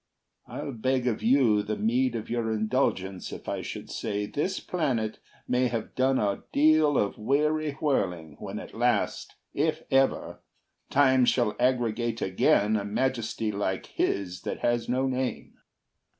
I'll 0.47 0.71
beg 0.71 1.05
of 1.05 1.21
you 1.21 1.61
the 1.61 1.75
meed 1.77 2.15
of 2.15 2.27
your 2.27 2.51
indulgence 2.51 3.31
If 3.31 3.47
I 3.47 3.61
should 3.61 3.91
say 3.91 4.25
this 4.25 4.59
planet 4.59 5.19
may 5.47 5.67
have 5.67 5.93
done 5.93 6.17
A 6.17 6.41
deal 6.51 6.97
of 6.97 7.19
weary 7.19 7.73
whirling 7.73 8.35
when 8.39 8.57
at 8.57 8.73
last, 8.73 9.35
If 9.53 9.83
ever, 9.91 10.41
Time 10.89 11.23
shall 11.25 11.55
aggregate 11.59 12.19
again 12.19 12.77
A 12.77 12.83
majesty 12.83 13.51
like 13.51 13.85
his 13.85 14.41
that 14.41 14.61
has 14.61 14.89
no 14.89 15.05
name. 15.05 15.53